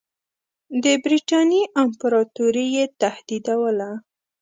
[0.83, 3.91] د برټانیې امپراطوري یې تهدیدوله.